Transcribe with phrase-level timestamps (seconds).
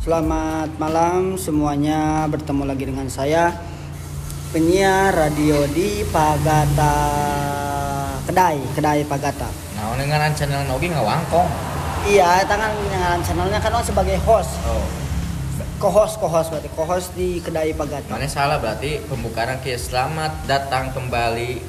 [0.00, 3.52] Selamat malam semuanya bertemu lagi dengan saya
[4.48, 6.96] penyiar radio di Pagata
[8.24, 9.52] Kedai Kedai Pagata.
[9.76, 11.44] Nah, dengan channel Nogi ngawangkong.
[12.08, 14.88] Iya, tangan dengan channelnya kan sebagai host, Oh,
[15.76, 18.08] co-host, co-host berarti co-host di Kedai Pagata.
[18.08, 21.60] mana salah berarti pembukaan ke selamat datang kembali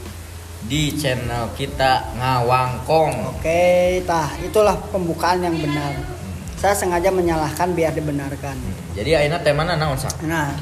[0.72, 3.36] di channel kita ngawangkong.
[3.36, 6.21] Oke, tah itulah pembukaan yang benar.
[6.62, 8.54] Saya sengaja menyalahkan biar dibenarkan.
[8.94, 10.14] Jadi akhirnya temana naon sak?
[10.30, 10.54] Nah,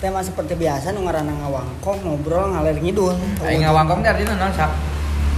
[0.00, 3.12] tema seperti biasa nu ngaranna ngawangkong ngobrol ngalir ngidul.
[3.44, 4.72] Aing ngawangkong teh artinya naon sak?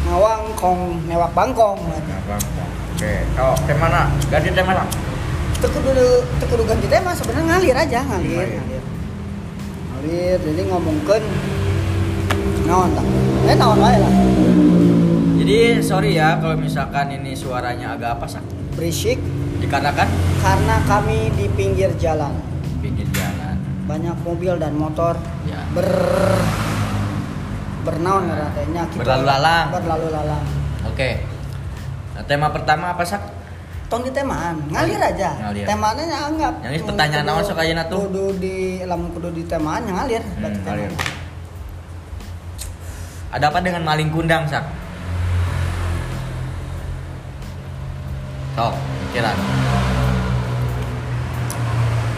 [0.06, 1.82] Ngawangkong, newak bangkong.
[2.94, 4.06] Oke, oh temana?
[4.30, 4.86] Ganti tema sak.
[5.58, 5.90] Teu kudu
[6.38, 8.30] teu kudu ganti tema sebenarnya ngalir aja, ngalir,
[8.62, 8.82] Ngalir.
[9.90, 10.38] ngalir.
[10.38, 11.24] Jadi ngomongkeun
[12.62, 13.06] naon tah?
[13.50, 14.12] Eh naon wae lah.
[15.42, 18.46] Jadi sorry ya kalau misalkan ini suaranya agak apa sak?
[18.78, 19.18] Berisik
[19.56, 22.32] Dikarenakan karena kami di pinggir jalan.
[22.78, 23.56] pinggir jalan.
[23.86, 25.62] Banyak mobil dan motor Ya.
[25.70, 25.88] ber
[27.86, 29.66] katanya kita Berlalu lalang.
[29.70, 30.44] berlalu lalang
[30.84, 31.22] Oke.
[32.14, 33.22] Nah, tema pertama apa sak?
[33.86, 35.62] tong di temaan ngalir aja Ngalir.
[35.62, 38.02] temanya nya anggap Yang ini pertanyaan naon sok ayeuna tuh?
[38.02, 40.90] kudu di lamun kudu di temaan yang ngalir Hmm, ngalir.
[43.30, 44.66] Ada apa dengan maling kundang sak?
[48.56, 48.74] Sok,
[49.16, 49.36] pikiran.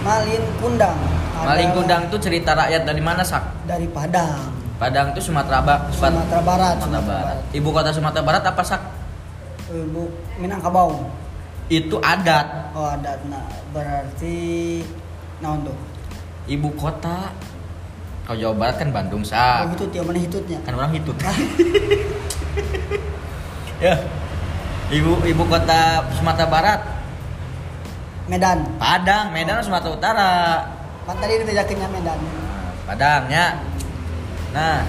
[0.02, 0.98] malin kundang
[1.38, 3.62] Maling adalah kundang itu cerita rakyat dari mana sak?
[3.62, 5.90] dari Padang Padang itu Sumatera Barat.
[5.90, 7.38] Sumatera Barat Sumatera Barat.
[7.50, 8.82] Ibu kota Sumatera Barat apa sak?
[9.68, 10.02] Ibu
[10.38, 11.06] Minangkabau
[11.68, 12.72] Itu adat.
[12.74, 14.82] oh ada nah berarti
[15.38, 15.78] naon tuh
[16.50, 17.30] Ibu kota
[18.26, 19.70] kalau Jawa Barat kan Bandung oh sak.
[19.70, 21.14] hitut ya mana hitutnya Kan orang hitut.
[23.78, 23.94] ya.
[24.88, 26.80] Ibu ibu kota Sumatera Barat
[28.24, 30.32] Medan Padang, Medan Sumatera Utara.
[31.04, 33.60] kan tadi dibedakannya Medan Nah, Padang ya.
[34.56, 34.80] Nah,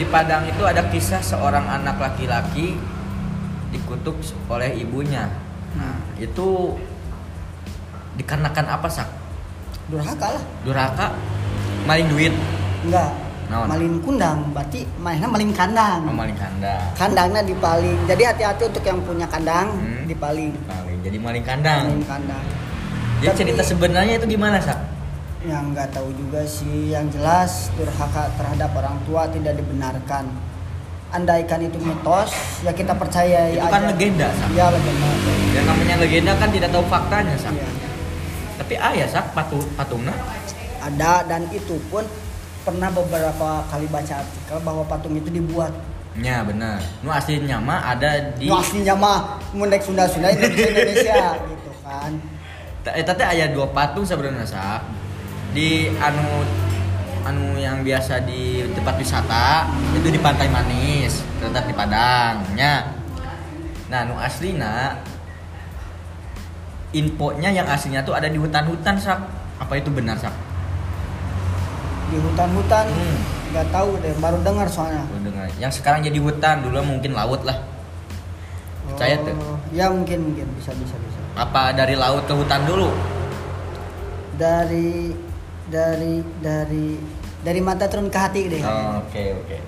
[0.00, 2.80] di Padang itu ada kisah seorang anak laki-laki
[3.76, 4.16] dikutuk
[4.48, 5.28] oleh ibunya.
[5.76, 6.72] Nah, itu
[8.16, 9.08] dikarenakan apa sak?
[9.84, 11.12] durhaka lah Durhaka,
[11.84, 12.32] maling duit,
[12.88, 13.23] enggak
[13.54, 13.66] Naon?
[13.70, 16.82] malin kundang berarti mainnya maling kandang oh, maling kandang.
[16.92, 20.04] kandangnya dipaling jadi hati-hati untuk yang punya kandang Hmm.
[20.04, 21.82] dipaling Maling, jadi maling kandang.
[21.86, 22.44] maling kandang
[23.14, 24.78] Jadi Tapi- cerita sebenarnya itu gimana sak?
[25.44, 30.24] yang nggak tahu juga sih yang jelas durhaka terhadap orang tua tidak dibenarkan
[31.10, 34.48] andaikan itu mitos ya kita percaya Itu aja kan legenda sak.
[34.50, 35.08] ya legenda
[35.52, 37.52] Yang namanya legenda kan tidak tahu faktanya sak.
[37.52, 37.68] Iya.
[38.56, 40.10] Tapi ayah sak patu patungna.
[40.80, 42.02] ada dan itu pun
[42.64, 45.72] pernah beberapa kali baca artikel bahwa patung itu dibuat
[46.14, 46.78] Ya benar.
[47.02, 52.12] Nu aslinya mah ada di Nu aslinya mah mundek Sunda Sunda Indonesia Indonesia gitu kan
[52.80, 54.86] Ta- Eta teh aya dua patung sebenarnya sak
[55.50, 56.22] di anu
[57.24, 62.94] anu yang biasa di tempat wisata itu di Pantai Manis terletak di Padang nya.
[63.90, 65.00] Nah, nu aslina
[66.92, 69.18] infonya yang aslinya tuh ada di hutan-hutan sak.
[69.58, 70.34] Apa itu benar sak?
[72.06, 73.16] Di hutan-hutan Hmm.
[73.50, 75.46] nggak tahu deh baru dengar soalnya Lu dengar.
[75.56, 77.54] Yang sekarang jadi hutan dulu mungkin laut lah.
[78.84, 79.32] Percaya tuh?
[79.32, 82.90] Oh, ya mungkin mungkin bisa bisa bisa Apa dari laut ke hutan dulu?
[84.34, 85.14] dari
[85.64, 86.98] dari dari
[87.40, 89.58] dari mata turun ke hati deh Oh, Oke oke.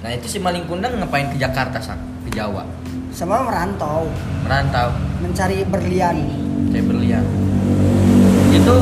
[0.00, 1.96] Nah itu si maling kundang ngapain ke Jakarta sak?
[2.24, 2.64] Ke Jawa.
[3.10, 4.08] sama merantau
[4.42, 4.90] Merantau.
[5.20, 6.16] mencari berlian
[6.68, 7.24] Kayak berlian.
[8.50, 8.74] Itu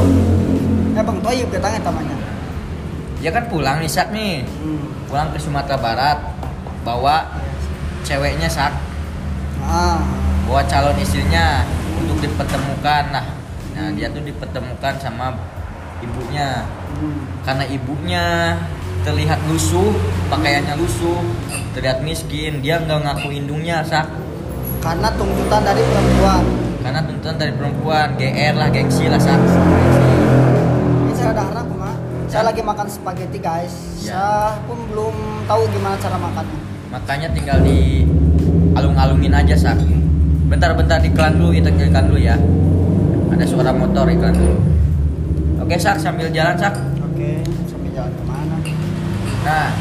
[0.93, 2.17] eh bang toyib datangnya tamanya
[3.23, 4.43] ya kan pulang nih sak nih.
[4.43, 5.07] hmm.
[5.07, 6.19] Pulang ke Sumatera Barat.
[6.83, 7.31] Bawa
[8.03, 8.75] ceweknya sak.
[9.63, 10.03] ah
[10.51, 11.63] Bawa calon istrinya
[12.03, 13.15] untuk dipertemukan.
[13.15, 13.25] Nah,
[13.79, 15.39] nah dia tuh dipertemukan sama
[16.03, 16.67] ibunya.
[16.99, 17.47] hmm.
[17.47, 18.25] Karena ibunya
[19.07, 19.95] terlihat lusuh,
[20.31, 21.23] pakaiannya lusuh,
[21.75, 24.07] terlihat miskin, dia nggak ngaku indungnya sak.
[24.83, 26.43] karena tuntutan dari perempuan
[26.83, 29.39] Karena tuntutan dari perempuan, GR lah, gengsi lah sak.
[31.07, 31.82] ini saya ada.
[32.33, 34.17] Saya lagi makan spaghetti guys Ya.
[34.17, 35.15] saya pun belum
[35.45, 36.59] tahu gimana cara makannya
[36.89, 38.05] Makanya tinggal di
[38.73, 39.81] alung-alungin aja sak.
[40.45, 42.37] Bentar-bentar iklan dulu, kita iklan dulu ya.
[43.33, 44.61] Ada suara motor iklan dulu.
[45.57, 46.77] Oke sak, sambil jalan sak.
[47.01, 47.31] oke
[47.65, 48.57] sampai jalan ke mana
[49.41, 49.73] Nah,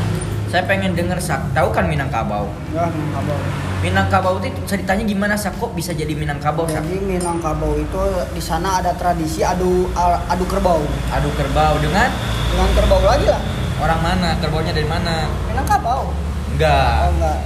[0.48, 1.52] saya pengen denger sak.
[1.52, 2.48] Tahu kan Minangkabau?
[2.72, 3.40] ya Minangkabau
[3.82, 5.60] Minangkabau itu ceritanya gimana sak?
[5.60, 6.80] Kok bisa jadi Minangkabau sak?
[6.80, 8.02] jadi Minangkabau itu
[8.32, 10.80] di sana ada tradisi adu adu kerbau
[11.12, 12.08] Adu kerbau dengan
[12.52, 13.42] dengan kerbau lagi lah
[13.80, 14.30] orang mana?
[14.38, 15.16] Kerbaunya dari mana?
[15.48, 16.12] Minangkabau
[16.52, 16.94] Enggak.
[17.02, 17.40] oh enggak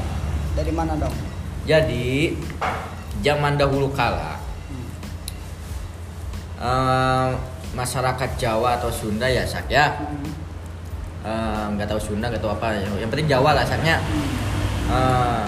[0.54, 1.16] dari mana dong
[1.64, 2.36] Jadi
[3.22, 4.88] zaman dahulu kala Hmm.
[6.58, 7.28] eh,
[7.72, 10.30] masyarakat Jawa atau Sunda ya sak ya Hmm.
[11.22, 13.98] Eh, nggak tahu Sunda nggak tahu apa yang penting Jawa lah saknya
[14.86, 15.48] Eh,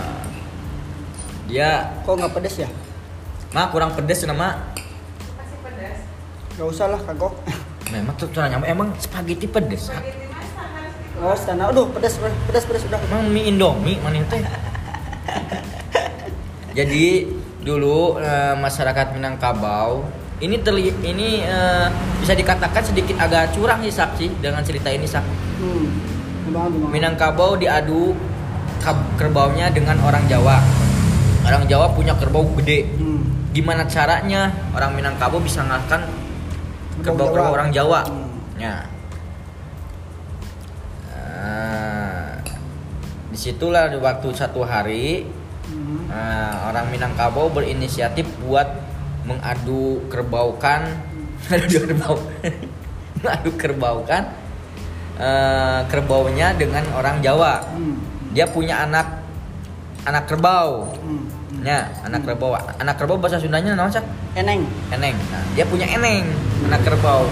[1.46, 2.70] dia Kok nggak pedes ya?
[3.50, 4.74] mah kurang pedes nama
[5.38, 5.98] Masih pedas.
[6.52, 7.38] Gak usah lah kagok.
[7.90, 9.90] Memang tuh caranya emang spaghetti pedes
[11.18, 11.74] Oh, sana.
[11.74, 13.02] Aduh, pedes, pedes, pedes udah.
[13.10, 14.38] emang mie indomie mana teh
[16.78, 17.26] jadi
[17.66, 20.06] dulu eh, masyarakat Minangkabau
[20.38, 21.88] ini terli ini eh,
[22.22, 25.26] bisa dikatakan sedikit agak curang sih sak sih dengan cerita ini sak
[25.58, 25.90] Hmm.
[26.94, 28.14] Minangkabau diadu
[29.18, 30.62] kerbaunya dengan orang Jawa.
[31.44, 32.86] Orang Jawa punya kerbau gede.
[32.94, 33.26] Hmm.
[33.52, 36.06] Gimana caranya orang Minangkabau bisa ngalahkan
[37.04, 38.02] kerbau-kerbau orang Jawa?
[38.06, 38.30] Hmm.
[38.58, 38.76] Ya.
[41.14, 42.42] Nah,
[43.30, 45.28] di situlah di waktu satu hari
[45.68, 46.08] Hmm.
[46.08, 48.68] nah, orang Minangkabau berinisiatif buat
[49.28, 50.96] mengadu kerbaukan,
[51.44, 52.16] mengadu kerbau,
[53.20, 54.24] mengadu kerbaukan
[55.20, 57.68] eh, kerbaunya dengan orang Jawa.
[57.76, 58.00] Hmm.
[58.32, 59.28] Dia punya anak
[60.08, 60.88] anak kerbau.
[61.04, 61.28] Hmm.
[61.68, 62.56] Ya, anak kerbau.
[62.56, 64.08] Anak kerbau bahasa Sundanya sak?
[64.40, 64.64] Eneng.
[64.94, 65.20] Eneng.
[65.34, 66.24] Nah, dia punya eneng,
[66.66, 67.30] anak kerbau.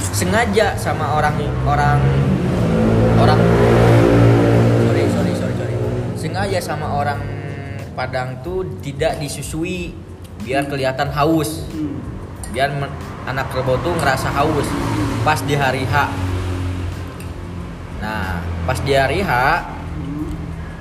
[0.00, 1.36] Sengaja sama orang
[1.68, 2.00] orang
[3.20, 3.40] orang
[4.88, 5.74] sorry sorry sorry sorry.
[6.16, 7.20] Sengaja sama orang
[7.92, 9.92] Padang tuh tidak disusui
[10.40, 11.68] biar kelihatan haus.
[12.56, 12.72] Biar
[13.28, 14.64] anak kerbau tuh ngerasa haus
[15.22, 15.94] pas di hari H.
[18.00, 19.30] Nah, pas di hari H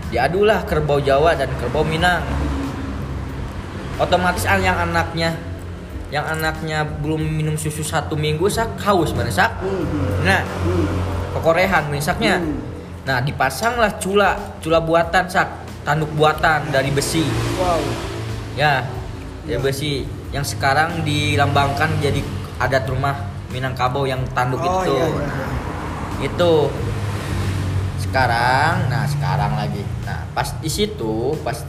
[0.09, 2.23] diadulah kerbau Jawa dan kerbau Minang.
[3.99, 5.35] Otomatis an- yang anaknya
[6.11, 9.63] yang anaknya belum minum susu satu minggu sak haus mana sak.
[9.63, 10.27] Hmm.
[10.27, 10.87] Nah, Hmm.
[11.33, 12.37] kekorehan misalnya.
[12.37, 12.59] Hmm.
[13.07, 15.47] Nah, dipasanglah cula, cula buatan sak,
[15.81, 17.23] tanduk buatan dari besi.
[17.57, 17.79] Wow.
[18.53, 18.83] Ya,
[19.47, 19.57] Ya.
[19.57, 22.21] dari besi yang sekarang dilambangkan jadi
[22.59, 23.15] adat rumah
[23.51, 24.95] Minangkabau yang tanduk Oh, itu.
[24.95, 25.47] iya, iya, iya.
[26.23, 26.51] itu
[27.99, 31.59] sekarang nah sekarang lagi nah pas di situ pas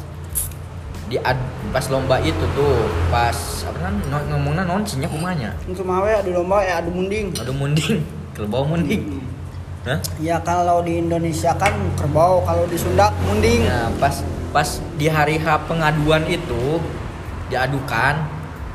[1.13, 2.73] di ad- pas lomba itu tuh
[3.07, 7.37] pas apa kan no- ngomongnya non sinya kumanya Untuk mawe adu lomba ya adu munding.
[7.37, 8.01] aduh munding
[8.35, 9.21] kerbau munding Hmm.
[9.85, 9.99] Hah?
[10.17, 13.67] Ya kalau di Indonesia kan kerbau, kalau di Sunda munding.
[13.67, 16.79] nah pas pas di hari H pengaduan itu
[17.49, 18.15] diadukan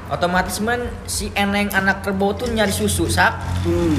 [0.08, 3.96] otomatis man si eneng anak kerbau tuh nyari susu sak Hmm.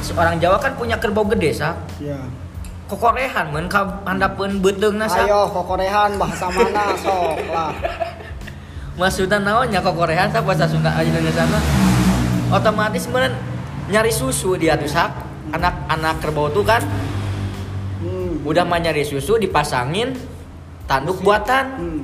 [0.00, 2.16] seorang Jawa kan punya kerbau gede sak Ya.
[2.88, 7.70] Kokorehan men ka handapeun beuteungna sak Ayo kokorehan bahasa mana sok lah.
[8.96, 11.62] maksudnya naonnya kok Korea sak bahasa Sunda aja Indonesia mah
[12.50, 13.30] otomatis meureun
[13.86, 15.12] nyari susu dia tuh sak
[15.50, 16.82] anak-anak kerbau tuh kan
[17.98, 18.38] Hmm.
[18.42, 20.14] udah mah nyari susu dipasangin
[20.84, 22.02] tanduk buatan Hmm.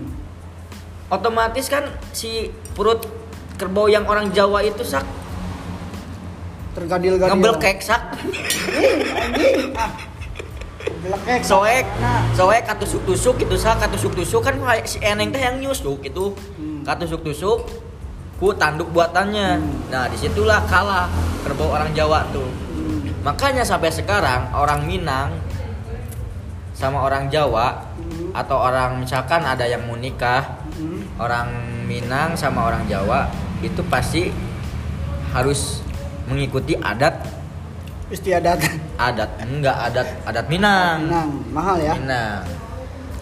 [1.09, 2.99] otomatis kan si perut
[3.55, 5.07] kerbau yang orang Jawa itu sak
[6.75, 7.31] Tergadil-gadil.
[7.31, 8.03] ngebelkek sak
[9.25, 9.71] Anjing.
[9.73, 9.91] Ah.
[11.45, 11.85] Soek
[12.33, 16.81] soek katusuk-tusuk gitu sak katusuk-tusuk kan kayak si eneng teh yang nyusuk gitu Hmm.
[16.83, 17.61] katusuk-tusuk
[18.41, 19.93] ku tanduk buatannya Hmm.
[19.93, 21.07] nah di situlah kalah
[21.45, 23.05] kerbau orang Jawa tuh Hmm.
[23.21, 25.33] Makanya sampai sekarang orang Minang
[26.75, 28.33] sama orang Jawa Hmm.
[28.33, 30.43] atau orang misalkan ada yang mau nikah,
[30.75, 31.05] Hmm.
[31.17, 31.49] orang
[31.85, 33.29] Minang sama orang Jawa
[33.61, 34.33] itu pasti
[35.31, 35.85] harus
[36.25, 37.21] mengikuti adat
[38.13, 38.61] Istiadat.
[39.01, 41.09] adat enggak adat adat Minang.
[41.09, 41.93] Minang, mahal ya.
[41.97, 42.45] Minang.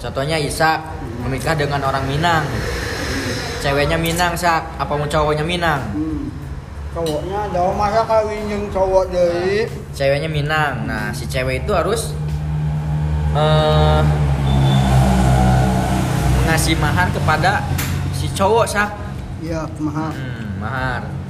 [0.02, 0.82] Contohnya Isa
[1.22, 2.42] menikah dengan orang Minang.
[3.62, 4.74] Ceweknya Minang, Sak.
[4.74, 5.78] Apa mau cowoknya Minang?
[5.94, 6.26] Hmm.
[6.90, 9.70] Cowoknya jauh masa kawin jeung cowok deui.
[9.94, 10.84] ceweknya Minang.
[10.84, 12.10] Nah, si cewek itu harus
[13.32, 14.02] eh
[16.42, 17.64] mengasih mahar kepada
[18.12, 18.90] si cowok sak.
[19.40, 20.10] Iya, mahal.
[20.12, 21.21] Hmm, mahar.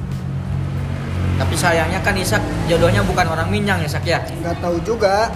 [1.43, 2.39] Tapi sayangnya kan Isak
[2.71, 4.23] jodohnya bukan orang Minang ya sak ya.
[4.23, 5.27] Nggak tahu juga.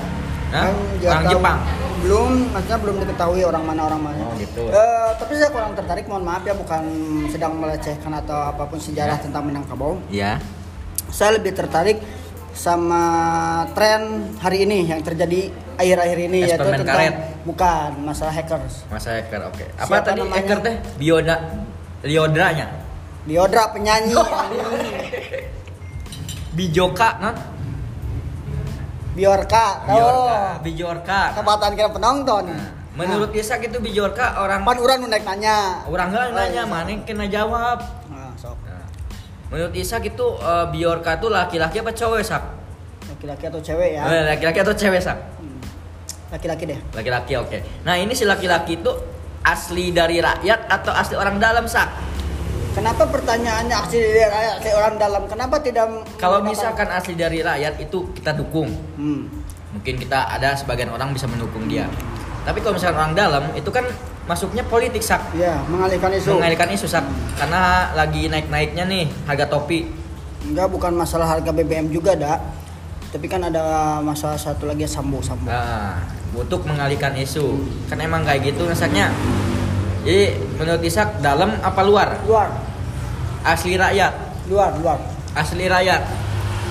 [0.55, 0.71] Hah?
[1.03, 1.33] Orang tahu.
[1.35, 1.59] Jepang?
[2.07, 4.23] Belum, maksudnya belum diketahui orang mana orang mana.
[4.23, 4.71] Oh, gitu.
[4.71, 6.87] Eh, tapi saya kurang tertarik, mohon maaf ya, bukan
[7.27, 9.99] sedang melecehkan atau apa pun sejarah tentang Minangkabau.
[10.07, 10.39] Iya.
[11.11, 11.99] Saya lebih tertarik
[12.55, 13.03] sama
[13.75, 17.15] tren hari ini yang terjadi akhir-akhir ini yaitu Eksperimen tentang karet.
[17.43, 18.87] bukan masalah hackers.
[18.87, 19.65] Masa hacker oke.
[19.75, 20.37] Apa Siapa tadi namanya?
[20.39, 20.75] hacker teh?
[20.97, 21.37] Bioda
[22.07, 22.67] Liodranya.
[23.27, 24.15] Liodra penyanyi.
[26.57, 27.37] Bijoka non?
[29.13, 29.65] Biorka.
[29.85, 29.97] Biorka.
[29.97, 30.53] Oh.
[30.61, 31.21] Bijorka.
[31.33, 32.45] Kesempatan kita penonton.
[32.49, 35.85] Nah, menurut Isak itu Bijorka orang Pan urang nu nanya.
[35.85, 36.65] orang nggak Oh, nanya iya.
[36.65, 37.81] mana yang kena jawab.
[38.09, 38.57] Nah, sok.
[38.65, 38.85] Nah,
[39.49, 42.43] menurut Isak itu eh, Biorka itu laki-laki apa cowok Sak?
[43.07, 44.03] Laki-laki atau cewek ya?
[44.05, 45.17] Eh, Laki-laki atau cewek Sak?
[45.41, 45.61] Hmm.
[46.29, 46.81] Laki-laki deh.
[46.93, 47.59] Laki-laki oke.
[47.85, 48.93] Nah ini si laki-laki itu
[49.41, 51.89] asli dari rakyat atau asli orang dalam Sak?
[52.77, 55.23] Kenapa pertanyaannya aksi dari rakyat dari orang dalam?
[55.25, 58.69] Kenapa tidak Kalau misalkan asli dari rakyat itu kita dukung.
[59.01, 59.33] Hmm.
[59.73, 61.89] Mungkin kita ada sebagian orang bisa mendukung dia.
[62.45, 63.89] Tapi kalau misalkan orang dalam itu kan
[64.29, 65.25] masuknya politik sak.
[65.33, 66.37] Ya, mengalihkan isu.
[66.37, 67.09] Mengalihkan isu sak.
[67.41, 69.89] Karena lagi naik-naiknya nih harga topi.
[70.45, 72.45] Enggak, bukan masalah harga BBM juga, dak.
[73.09, 75.49] Tapi kan ada masalah satu lagi sambo-sambo.
[75.49, 75.97] Nah,
[76.37, 77.57] untuk mengalihkan isu.
[77.89, 79.09] Kan emang kayak gitu nasaknya.
[80.07, 80.23] Jadi
[80.55, 82.23] menurut Isak dalam apa luar?
[82.23, 82.55] Luar,
[83.43, 84.15] Asli rakyat.
[84.47, 85.03] luar, luar.
[85.35, 86.07] Asli rakyat.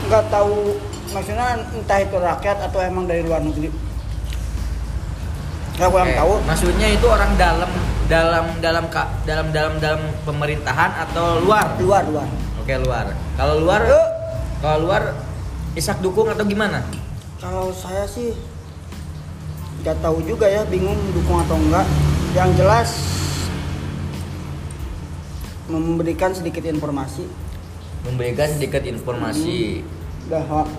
[0.08, 0.80] Enggak tahu
[1.12, 3.68] maksudnya entah itu rakyat atau emang dari luar negeri.
[5.76, 6.34] Enggak kurang Oke, tahu.
[6.48, 7.72] Maksudnya itu orang dalam
[8.08, 11.76] dalam dalam ka- dalam dalam dalam pemerintahan atau luar?
[11.76, 12.28] Luar, luar.
[12.56, 13.12] Oke luar.
[13.36, 14.08] Kalau luar, Yuk.
[14.58, 15.04] kalau luar
[15.76, 16.80] Isak dukung atau gimana?
[17.36, 18.32] Kalau saya sih
[19.84, 21.84] nggak tahu juga ya, bingung dukung atau enggak.
[22.32, 22.90] Yang jelas
[25.68, 27.26] memberikan sedikit informasi
[28.04, 29.82] Memberikan sedikit informasi
[30.26, 30.70] bahwa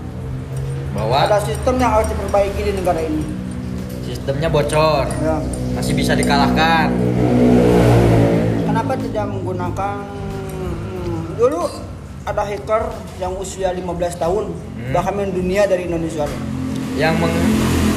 [0.92, 3.22] bahwa ada sistem yang harus diperbaiki di negara ini.
[4.02, 5.42] sistemnya bocor, Ya.
[5.74, 6.94] masih bisa dikalahkan.
[8.62, 11.66] Kenapa tidak menggunakan hmm, dulu
[12.22, 12.82] ada hacker
[13.18, 13.82] yang usia 15
[14.14, 14.92] tahun Hmm.
[14.94, 16.30] bahkan mendunia dari Indonesia.
[16.94, 17.34] Yang meng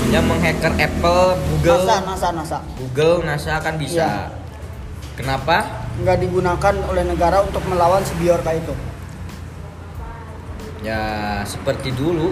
[0.10, 2.60] yang menghacker Apple, Google, NASA, NASA, NASA.
[2.76, 4.02] Google, NASA kan bisa.
[4.02, 4.39] Iya.
[5.20, 5.68] Kenapa?
[6.00, 8.72] Nggak digunakan oleh negara untuk melawan si Biorka itu.
[10.80, 12.32] Ya seperti dulu.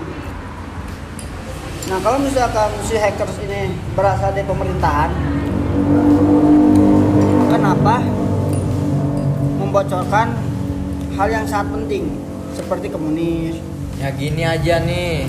[1.91, 5.11] Nah kalau misalkan si hackers ini berasal dari pemerintahan,
[7.51, 7.99] kenapa
[9.59, 10.31] membocorkan
[11.19, 12.07] hal yang sangat penting
[12.55, 13.59] seperti komunis?
[13.99, 15.27] Ya gini aja nih.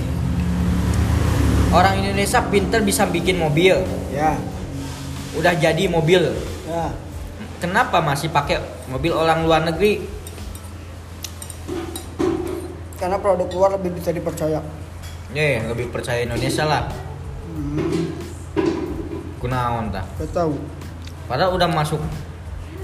[1.75, 3.83] Orang Indonesia pinter bisa bikin mobil.
[4.15, 4.39] Ya,
[5.35, 6.23] Udah jadi mobil.
[6.71, 7.08] ya.
[7.59, 10.07] Kenapa masih pakai mobil orang luar negeri?
[12.99, 14.63] Karena produk luar lebih bisa dipercaya.
[15.35, 16.87] Nih, lebih percaya Indonesia lah.
[17.51, 18.15] Hmm,
[19.43, 20.07] Kunaon tah.
[20.23, 20.55] gak tahu.
[21.27, 21.99] Padahal udah masuk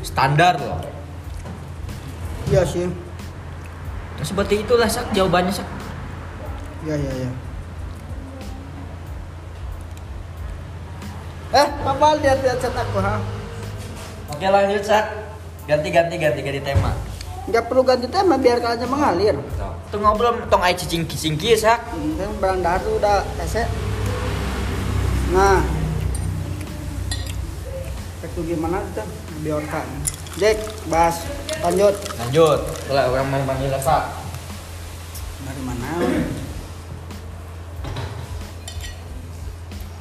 [0.03, 0.83] standar loh.
[2.51, 2.91] Iya sih.
[4.19, 5.67] Nah, seperti itulah sak jawabannya sak.
[6.83, 7.31] Ya, ya, ya.
[11.55, 13.23] Eh, apa lihat-lihat chat aku, ha?
[14.33, 15.05] Oke lanjut sak.
[15.65, 16.93] Ganti ganti ganti ganti tema.
[17.45, 19.37] Nggak perlu ganti tema, biarkan aja mengalir.
[19.93, 21.93] Tuh ngobrol tong ai cicing singki sak.
[21.93, 23.69] Kan barang daru udah rese.
[25.33, 25.61] Nah.
[28.25, 29.05] Itu gimana tuh?
[29.45, 29.85] Biorka.
[30.41, 30.57] Jack,
[30.89, 31.21] bahas
[31.61, 31.95] lanjut.
[32.17, 32.61] Lanjut.
[32.89, 34.09] Kalau orang mau panggil sak.
[35.45, 35.91] Dari mana?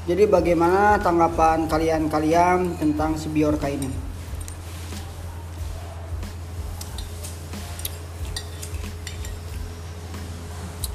[0.04, 4.13] Jadi bagaimana tanggapan kalian-kalian tentang si Biorka ini?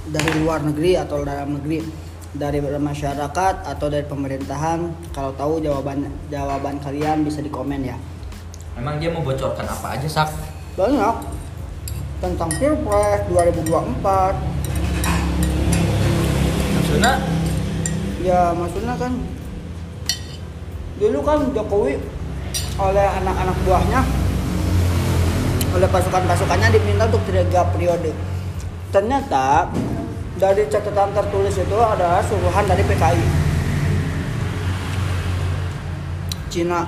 [0.09, 1.85] Dari luar negeri atau dalam negeri?
[2.33, 5.13] Dari masyarakat atau dari pemerintahan?
[5.13, 7.97] Kalau tahu jawaban jawaban kalian bisa di komen ya.
[8.77, 10.29] Memang dia mau bocorkan apa aja sak?
[10.79, 11.15] Banyak
[12.19, 14.35] tentang Pilpres 2024
[16.75, 17.13] Maksudnya
[18.23, 19.15] Ya maksudnya kan
[20.99, 21.95] dulu kan Jokowi
[22.79, 24.03] oleh anak-anak buahnya
[25.79, 28.11] oleh pasukan-pasukannya diminta untuk tiga periode.
[28.91, 29.71] Ternyata
[30.39, 33.25] dari catatan tertulis itu adalah suruhan dari PKI
[36.49, 36.87] Cina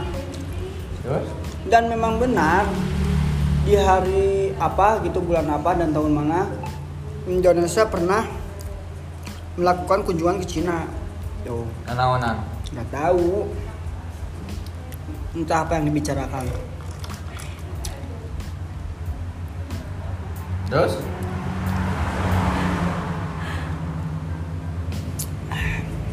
[1.66, 2.64] dan memang benar
[3.66, 6.48] di hari apa gitu bulan apa dan tahun mana
[7.28, 8.24] Indonesia pernah
[9.60, 10.88] melakukan kunjungan ke Cina.
[11.44, 12.40] Tuh Nanaonan.
[12.70, 13.50] nggak tahu
[15.34, 16.46] entah apa yang dibicarakan
[20.70, 20.94] Terus?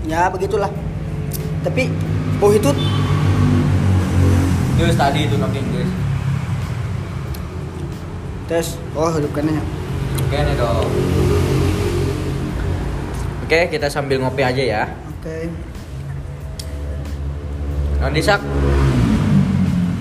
[0.08, 0.72] Ya begitulah
[1.62, 1.92] tapi
[2.40, 2.72] oh itu
[4.78, 5.90] Terus tadi itu nanti guys.
[8.46, 9.58] tes oh hidupkannya
[10.18, 10.86] Oke nih dong.
[13.42, 14.84] Oke kita sambil ngopi aja ya.
[14.86, 15.38] oke
[17.98, 18.42] Nanti sak.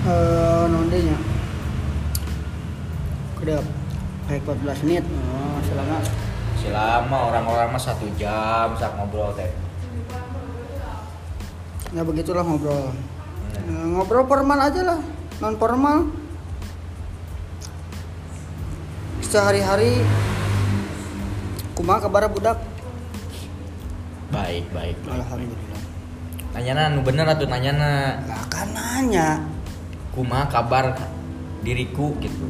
[0.05, 1.17] eh nondenya
[3.39, 3.59] udah
[4.25, 5.97] kayak 14 menit oh selama
[6.53, 9.49] Masih lama orang-orang mah satu jam sak ngobrol teh.
[11.91, 12.91] Ya begitulah ngobrol
[13.57, 14.99] Eh, ngobrol formal aja lah
[15.39, 16.07] non formal
[19.19, 20.03] sehari-hari
[21.73, 22.57] kumaha kabar budak
[24.27, 24.95] Baik baik.
[24.99, 25.15] baik, baik.
[25.23, 25.81] alhamdulillah
[26.53, 29.41] Nanyana nu bener atuh nanyana Lah kan nanya
[30.11, 30.97] kumaha kabar
[31.61, 32.47] diriku gitu.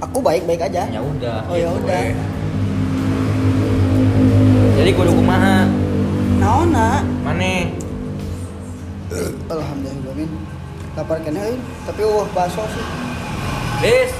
[0.00, 0.88] Aku baik-baik aja.
[0.88, 1.44] Ya udah.
[1.44, 2.00] Oh, ya gitu, udah.
[2.00, 2.12] we.
[4.76, 5.68] Jadi kudu kumaha?
[6.40, 7.04] Naona.
[7.20, 7.76] Mane?
[9.46, 10.30] Alhamdulillah min.
[10.96, 12.84] Lapar kena euy, tapi wah bakso sih.
[13.84, 14.10] Lis.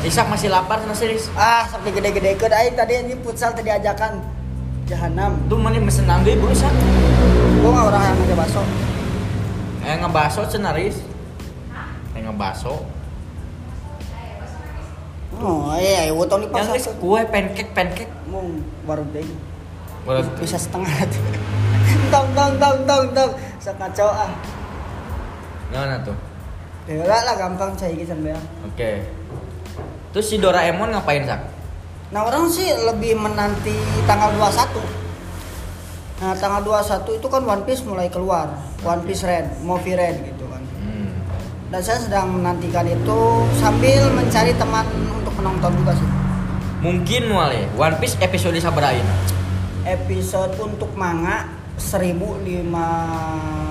[0.00, 1.28] Isak masih lapar sana sih, Lis.
[1.36, 4.22] Ah, sampai gede-gede ke aing tadi ini futsal tadi ajakan
[4.88, 5.36] jahanam.
[5.50, 6.72] Tuh mana mesen deui bulu sak.
[7.60, 8.62] Gua nggak orang yang pakai bakso.
[9.84, 10.96] Eh ngebaso cenah, Ris.
[12.16, 12.86] Eh ngebaso.
[15.40, 18.12] Oh iya, iya, tau nih pas Yang kue pancake pancake.
[18.28, 18.44] mau
[18.84, 19.24] baru deh.
[20.36, 21.49] Bisa setengah tuh.
[22.10, 23.30] Tong tong tong tong tong.
[23.62, 24.30] Ngaco ah.
[25.70, 26.16] Gimana tuh?
[26.90, 28.42] Ya lah gampang cai gitu sampean.
[28.66, 29.06] Oke.
[30.10, 31.38] Terus si Doraemon ngapain sak?
[32.10, 34.82] Nah orang sih lebih menanti tanggal 21
[36.20, 38.50] Nah tanggal 21 itu kan One Piece mulai keluar
[38.82, 41.14] One Piece Red, Movie Red gitu kan Hmm.
[41.70, 44.82] Dan saya sedang menantikan itu sambil mencari teman
[45.14, 46.10] untuk menonton juga sih
[46.82, 49.14] Mungkin wale One Piece episode sabaraha ayeuna?
[49.86, 51.46] Episode untuk manga
[51.80, 52.68] 1005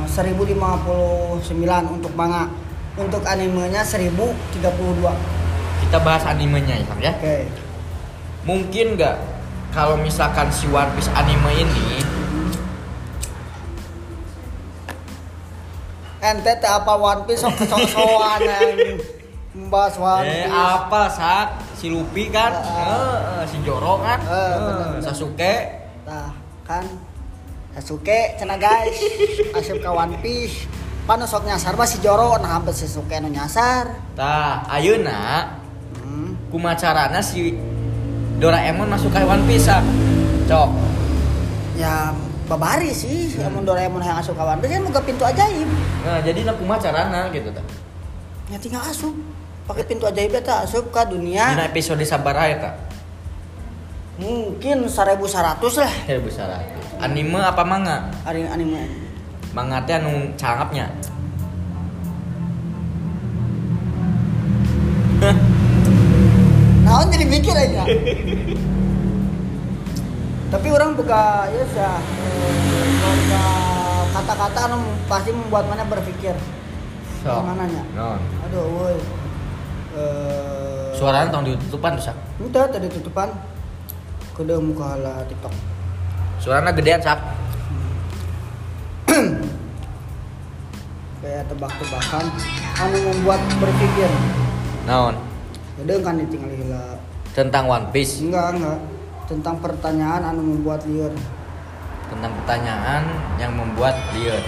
[0.10, 1.46] 1059
[1.94, 2.50] untuk manga.
[2.98, 5.16] Untuk animenya 1032 Oke
[5.80, 7.14] Kita bahas animenya ya, ya.
[8.44, 9.16] Mungkin nggak?
[9.72, 12.04] Kalau misalkan si One Piece anime ini
[16.20, 17.40] Ente teh apa One Piece?
[17.40, 18.42] Sok sok-sokan.
[19.56, 20.52] Membahas One eh Piece.
[20.52, 21.48] apa sak?
[21.74, 23.40] Si Luffy kan, Ah.
[23.40, 25.00] Eh, si Zoro kan, Eh, Eh, bener-bener.
[25.00, 25.54] Sasuke,
[26.04, 26.36] Tah,
[26.68, 26.84] kan
[27.70, 28.98] Sasuke cenah guys
[29.58, 30.66] asup ka One Piece
[31.06, 35.54] panu sok nyasar mah si Joro nah hampir Sasuke nu nyasar tah ayeuna
[36.02, 36.50] hmm.
[36.50, 37.56] kumacarana si
[38.40, 39.84] Doraemon masuk ke One Piece sak.
[40.48, 40.70] Cok.
[41.76, 42.16] ya
[42.48, 43.62] babari sih Hmm.
[43.64, 47.64] Doraemon yang asup ka One Piece kan pintu ajaib Nah, jadi nak kumacarana gitu tah.
[48.50, 49.14] ya tinggal asup
[49.70, 52.72] pakai pintu ajaib eta asup ka Dina dunia episode sabaraha eta?
[54.20, 56.79] mungkin 1100 lah Ya besar.
[57.00, 58.12] Anime apa manga?
[58.28, 58.84] hari anime
[59.56, 60.86] Manga teh anu cangapnya.
[66.86, 67.88] Naon jadi mikir aja.
[70.50, 71.98] Tapi orang buka ya sah
[73.00, 73.46] buka
[74.14, 74.78] kata-kata anu
[75.10, 76.36] pasti membuat mana berpikir.
[77.26, 77.84] Mananya?
[77.96, 78.20] Non.
[78.48, 78.96] Aduh, woi.
[79.96, 82.18] Eh, Suaranya tong ditutupan tuh sak.
[82.38, 83.32] Itu tadi tutupan.
[84.38, 85.79] Kudu muka lah TikTok.
[86.40, 87.20] Suaranya gedean sak.
[91.20, 92.26] Kayak tebak-tebakan
[92.80, 94.08] anu membuat berpikir.
[94.88, 95.20] Naon?
[95.84, 96.96] Gede kan ditinggal hila.
[97.36, 98.24] Tentang One Piece.
[98.24, 98.80] Enggak, enggak.
[99.28, 101.12] Tentang pertanyaan anu membuat liar.
[102.08, 103.04] Tentang pertanyaan
[103.36, 104.40] yang membuat liar.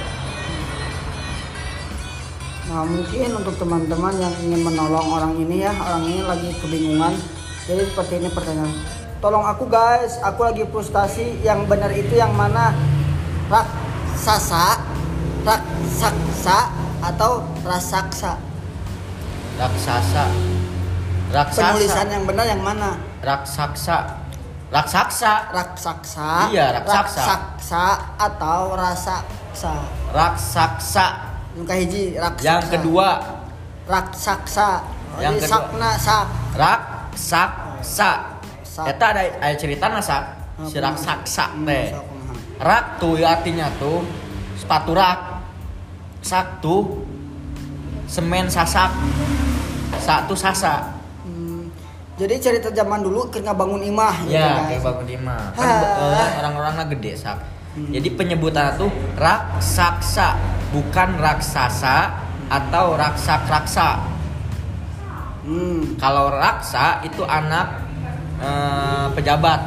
[2.71, 7.11] Nah mungkin untuk teman-teman yang ingin menolong orang ini ya Orang ini lagi kebingungan
[7.67, 12.73] Jadi seperti ini pertanyaan Tolong aku guys, aku lagi frustasi Yang benar itu yang mana
[13.53, 14.81] Raksasa
[15.45, 16.57] Raksaksa
[17.05, 18.41] Atau rasaksa
[19.61, 20.25] Raksasa.
[21.29, 21.61] Raksasa.
[21.69, 22.97] Penulisan yang benar yang mana?
[23.21, 24.25] Raksaksa.
[24.73, 25.53] Raksaksa.
[25.53, 27.21] Raksaksa Iya, raksaksa.
[27.21, 27.85] Raksaksa
[28.17, 29.73] Atau rasaksa
[30.09, 31.07] Raksaksa.
[31.61, 33.07] Yang hiji raksaksa Yang kedua
[33.85, 34.69] Raksaksa
[35.21, 35.51] Yang kedua.
[35.51, 36.25] sakna sak
[36.57, 38.30] raksaksa.
[38.71, 40.23] Eta ada ada cerita sak.
[40.61, 40.93] Si Apa?
[40.93, 41.91] raksaksa Hmm, teh.
[42.61, 44.05] Rak tuh ya artinya tuh
[44.55, 45.43] sepatu rak.
[46.23, 47.03] Sak tuh
[48.07, 48.93] semen sasak.
[49.99, 50.95] Sak tuh sasa.
[51.25, 51.67] Hmm,
[52.15, 55.41] jadi cerita zaman dulu kena bangun imah gitu, Ya, kayak bangun dimah.
[55.57, 57.37] Kan eh, orang-orangnya gede sak.
[57.73, 57.89] Hmm.
[57.91, 60.37] Jadi penyebutan tuh raksaksa,
[60.71, 62.13] bukan raksasa
[62.51, 63.89] atau raksak-raksa.
[65.41, 65.97] Hmm.
[65.97, 67.80] Kalau raksa itu anak
[68.41, 69.59] eh, pejabat.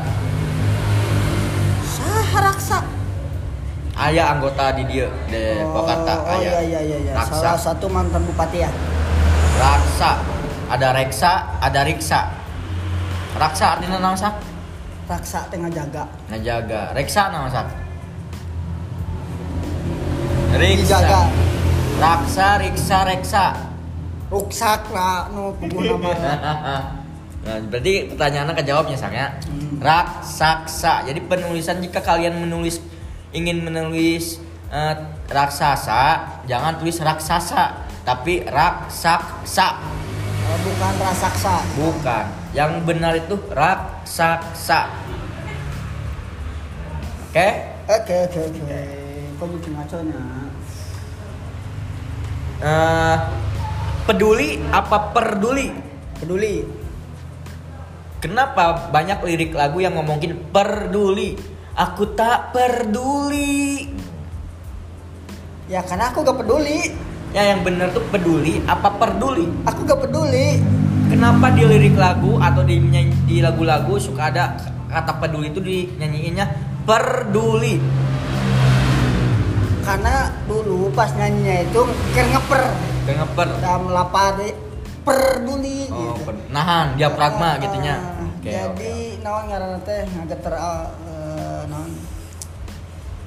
[1.87, 2.79] Saha raksa?
[3.95, 6.59] Ayah anggota di dia de Pokata oh ayah.
[6.59, 7.13] iya iya iya iya.
[7.15, 7.39] Raksa.
[7.39, 8.71] Salah satu mantan bupati ya.
[9.55, 10.19] Raksa.
[10.67, 11.33] Ada reksa,
[11.63, 12.21] ada riksa.
[13.39, 14.35] Raksa artinya naon sak?
[15.07, 16.11] Raksa tengah jaga.
[16.33, 16.91] Ngajaga.
[16.97, 17.67] Reksa naon sak?
[20.59, 20.99] Riksa.
[20.99, 21.23] Dijaga.
[21.95, 23.47] Raksa, riksa, reksa.
[24.27, 26.11] Ruksak lah nu puguh nama.
[27.45, 29.29] nah, berarti pertanyaannya kejawabnya sang ya.
[29.45, 29.79] Hmm.
[29.79, 31.05] Raksaksa.
[31.05, 32.81] Jadi penulisan jika kalian menulis
[33.37, 34.41] ingin menulis
[34.73, 34.95] eh,
[35.29, 39.69] raksasa, jangan tulis raksasa, tapi raksaksa.
[40.45, 41.55] Oh, bukan rasaksa.
[41.73, 42.25] Bukan.
[42.53, 44.93] Yang benar itu raksaksa.
[47.33, 47.49] Oke?
[47.89, 48.83] Oke oke oke.
[49.41, 50.23] Kok bikin nya?
[52.65, 53.17] Eh,
[54.07, 55.75] peduli apa perduli?
[56.21, 56.84] Peduli.
[58.25, 61.37] Kenapa banyak lirik lagu yang ngomongin peduli
[61.75, 63.93] aku tak peduli
[65.65, 66.93] Ya karena aku gak peduli.
[67.33, 70.61] ya yang bener tuh peduli apa peduli Aku gak peduli.
[71.07, 74.57] kenapa di lirik lagu atau di nyanyi- di lagu-lagu suka ada
[74.87, 76.45] kata peduli itu dinyanyiinnya
[76.85, 77.81] peduli
[79.81, 81.81] Karena dulu pas nyanyinya itu
[82.13, 82.63] kayak ngeper.
[83.05, 84.49] kayak ngeper Dalam lapade
[85.01, 86.33] peduli oh, gitu.
[86.49, 87.95] nahan diafragma Ah, gitunya
[88.45, 88.69] ah.
[88.69, 89.25] Oke, Jadi oke.
[89.25, 91.91] naon ngaranna teh ngageter uh, uh, naon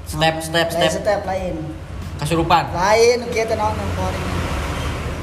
[0.05, 1.55] step step Lain step step lain.
[2.17, 4.13] kasurupan Lain kieu teh naon keluar.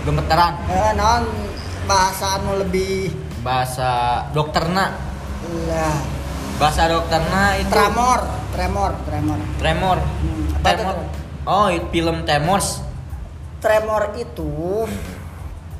[0.04, 1.24] gemeteran Eh naon
[1.84, 3.90] bahasa anu lebih bahasa
[4.32, 4.96] dokterna
[5.68, 5.96] lah
[6.56, 8.20] bahasa dokterna itu tremor,
[8.56, 9.38] tremor, tremor.
[9.58, 10.96] tremor Hmm, tremor?
[11.44, 12.80] oh itu film Tremors
[13.60, 14.84] Tremor itu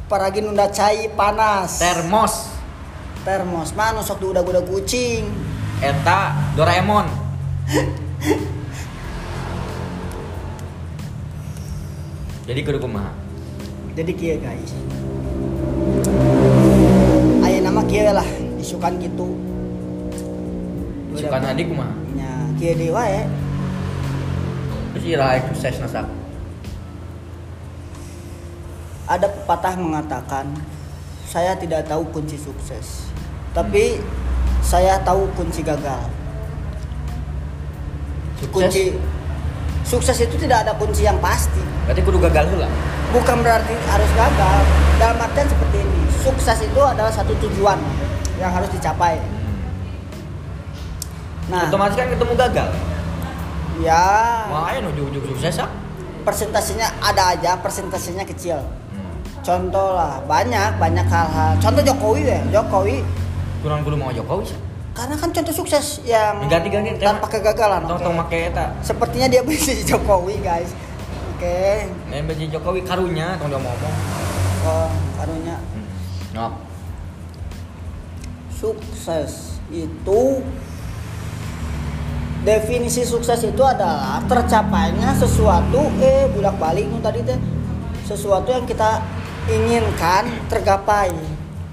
[0.05, 1.77] paragi nunda cai panas.
[1.77, 2.49] termos
[3.25, 5.25] Termos mah anu sok diudag-udag kucing.
[5.83, 7.05] eta Doraemon
[12.45, 13.11] jadi kudu kumaha
[13.95, 14.75] Jadi kieu guys.
[17.47, 18.27] Aya nama kieu lah,
[18.59, 19.39] isukan gitu.
[21.15, 23.23] suka adik kumaha Nya kieu deui wae.
[24.95, 26.07] terus ira sukses nasak
[29.05, 30.49] Ada pepatah mengatakan,
[31.35, 33.11] saya tidak tahu kunci sukses,
[33.51, 33.99] tapi
[34.63, 35.99] saya tahu kunci gagal.
[38.39, 38.83] sukses Kunci
[39.83, 41.59] sukses itu tidak ada kunci yang pasti.
[41.85, 42.71] berarti kudu gagal heula
[43.11, 44.59] Bukan berarti harus gagal.
[45.03, 47.83] Dalam artian seperti ini, sukses itu adalah satu tujuan
[48.39, 49.19] yang harus dicapai.
[51.51, 52.71] Nah, otomatis kan ketemu gagal
[53.83, 54.07] ya
[54.49, 55.71] makanya ujung-ujung sukses ah
[56.25, 58.57] persentasenya ada aja, persentasenya kecil.
[59.45, 61.53] Contoh lah, banyak banyak hal-hal.
[61.61, 63.05] Contoh Jokowi ya, Jokowi.
[63.61, 64.59] Kurang kudu mau Jokowi sih.
[64.97, 67.85] Karena kan contoh sukses yang ganti-ganti tanpa kegagalan.
[67.85, 68.73] tong tong make eta.
[68.81, 70.73] Sepertinya dia bisa Jokowi guys.
[71.37, 73.95] Oke, Nen baju Jokowi karunya tong dia ngomong.
[74.65, 75.57] Oh, karunya.
[76.33, 76.53] Nok.
[78.55, 80.41] sukses itu
[82.49, 87.37] definisi sukses itu adalah tercapainya sesuatu eh bulak balik nu tadi teh.
[88.09, 89.05] Sesuatu yang kita
[89.47, 91.13] inginkan tergapai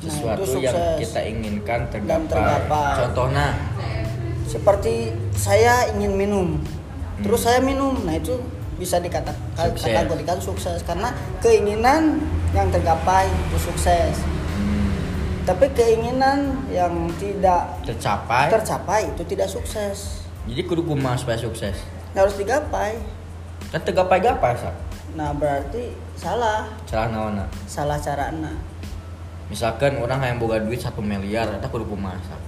[0.01, 2.25] Nah, sesuatu yang kita inginkan Dan tergapai.
[2.25, 2.93] tergapai.
[2.99, 3.47] Contohnya,
[4.43, 4.93] seperti
[5.31, 6.47] saya ingin minum
[7.21, 8.33] terus saya minum nah itu
[8.75, 9.85] bisa dikatakan Sukses.
[9.85, 12.17] kategorikan sukses karena keinginan
[12.49, 14.17] yang tergapai itu sukses
[14.57, 14.89] hmm,
[15.45, 18.49] tapi keinginan yang tidak tercapai.
[18.49, 21.77] tercapai itu tidak sukses Jadi kudu kumaha supaya sukses.
[22.11, 22.97] harus digapai
[23.69, 24.73] Kan tergapai-gapai sak.
[25.13, 27.45] nah berarti salah Salah naonna.
[27.65, 28.53] salah carana
[29.47, 32.39] Misalkan orang yang boga duit satu miliar, eta kudu kumaha sak.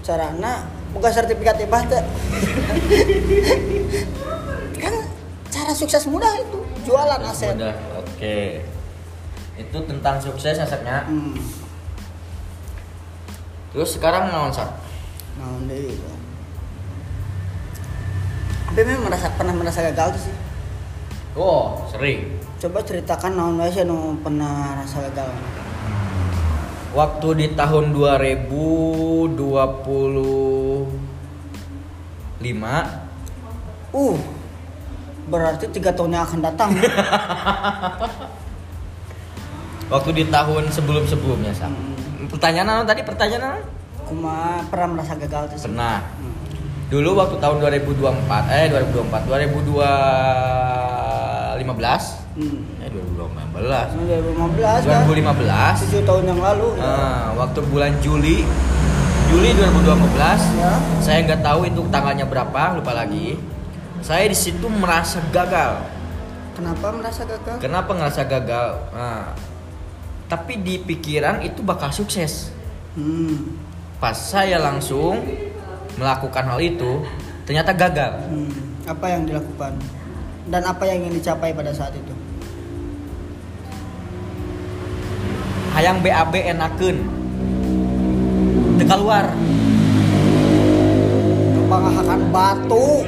[0.00, 2.00] carana buka sertifikat hibah teh
[4.80, 4.94] kan
[5.46, 8.38] cara sukses mudah itu jualan aset Udah, oke.
[9.54, 11.04] Itu tentang sukses asapnya.
[11.04, 11.36] hmm.
[13.70, 14.66] Terus sekarang naon sak?
[15.36, 16.10] Naon deui itu.
[18.66, 20.34] Tapi memang merasa pernah merasa gagal tuh sih.
[21.40, 22.36] Oh, sering.
[22.60, 25.32] Coba ceritakan naon wae sih nu pernah rasa gagal.
[26.92, 29.40] Waktu di tahun 2025
[33.90, 34.14] Uh,
[35.32, 36.76] berarti tiga tahun yang akan datang.
[39.96, 41.72] Waktu di tahun sebelum-sebelumnya sak.
[41.72, 42.28] Hmm.
[42.30, 43.02] Pertanyaan tadi?
[43.02, 43.58] Pertanyaan?
[44.06, 45.66] Kuma pernah merasa gagal tuh.
[45.66, 45.98] Pernah.
[46.20, 46.30] Hmm.
[46.86, 47.98] Dulu waktu tahun 2024
[48.50, 51.19] eh 2024
[51.60, 52.62] 2015 Hmm.
[52.78, 55.02] eh 2015 2015 kan?
[55.04, 56.82] 2015 7 tahun yang lalu ya.
[56.86, 58.46] Nah, waktu bulan Juli
[59.26, 60.72] Juli 2015 Ya.
[60.98, 63.34] saya nggak tahu itu tanggalnya berapa lupa lagi
[64.00, 65.82] saya di situ merasa gagal
[66.52, 67.56] Kenapa merasa gagal?
[67.58, 69.32] kenapa ngerasa gagal nah,
[70.26, 72.50] tapi di pikiran itu bakal sukses
[72.90, 73.54] Hmm.
[73.96, 75.18] pas saya langsung
[75.94, 77.02] melakukan hal itu
[77.42, 78.50] ternyata gagal Hmm.
[78.82, 79.76] Apa yang dilakukan?
[80.50, 82.14] Dan apa yang ingin dicapai pada saat itu?
[85.80, 86.96] hayang BAB enakeun
[88.76, 89.32] teu keluar
[91.54, 93.06] Kebangakan batu.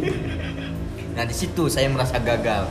[1.16, 2.68] nah di situ saya merasa gagal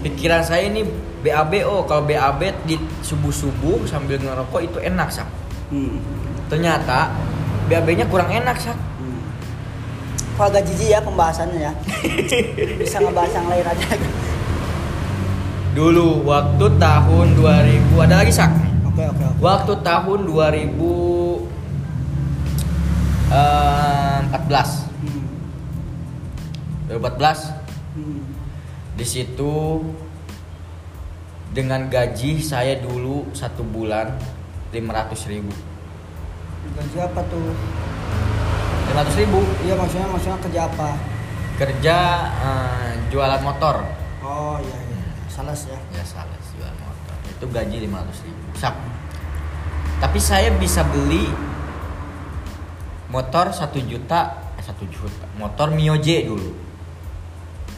[0.00, 0.82] pikiran saya ini
[1.22, 5.28] BAB oh kalau BAB di subuh subuh sambil ngerokok itu enak sak
[5.72, 6.04] Hmm.
[6.52, 7.08] ternyata
[7.72, 8.76] BAB-nya kurang enak sak
[10.32, 11.72] Kok agak jijik ya pembahasannya ya.
[12.80, 13.88] Bisa ngebahas yang lain aja.
[15.72, 18.52] dulu waktu tahun 2000 ada lagi sak
[18.84, 19.40] Oke oke oke.
[19.40, 21.48] Waktu tahun 2014
[25.00, 25.24] Hmm.
[26.92, 27.56] 2014
[27.96, 28.20] Hmm.
[28.92, 29.80] di situ
[31.52, 34.12] dengan gaji saya dulu satu bulan
[34.72, 35.52] 500 ribu
[36.72, 37.52] Gaji apa tuh?
[38.92, 40.90] 500 ribu Iya maksudnya maksudnya kerja apa?
[41.52, 41.96] kerja
[42.42, 43.84] eh, jualan motor
[44.20, 45.00] Oh iya iya.
[45.28, 45.78] Sales ya.
[45.92, 48.74] ya salah jualan motor itu gaji 500 ribu sak
[49.96, 51.30] tapi saya bisa beli
[53.08, 56.50] motor satu juta eh satu juta motor Mio J dulu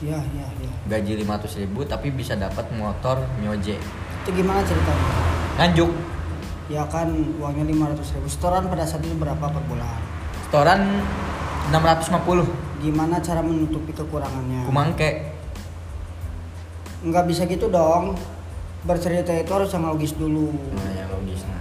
[0.02, 0.72] Iya iya iya.
[0.90, 3.78] gaji 500 ribu tapi bisa dapat motor Mio J
[4.24, 5.06] Itu gimana ceritanya?
[5.58, 5.90] nganjuk
[6.64, 8.24] Ya kan uangnya 500 ribu.
[8.24, 10.00] Setoran pada saat itu berapa per bulan?
[10.54, 11.02] Setoran
[11.74, 12.46] 650
[12.78, 14.70] Gimana cara menutupi kekurangannya?
[14.70, 15.34] kumangke
[17.02, 18.14] Nggak bisa gitu dong.
[18.80, 20.54] Bercerita itu harus yang logis dulu.
[20.72, 21.58] nah ya logis nah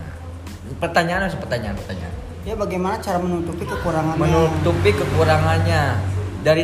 [0.77, 4.19] pertanyaan harus pertanyaan pertanyaan Ya bagaimana cara menutupi kekurangannya?
[4.19, 5.81] menutupi kekurangannya
[6.45, 6.63] dari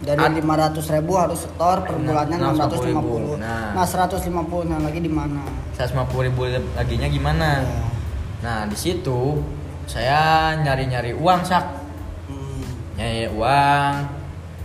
[0.00, 3.36] Dari Ad- 500 ribu harus setor per bulannya 650.
[3.36, 3.38] 650.
[3.38, 3.70] Nah.
[3.76, 5.42] Nah, 150 nah lagi di mana?
[5.76, 5.92] 150
[6.24, 7.82] ribu laginya gimana Ya.
[8.40, 9.38] nah di situ
[9.84, 10.20] saya
[10.56, 11.64] nyari nyari uang sak
[12.24, 12.62] Hmm.
[12.94, 13.92] nyari uang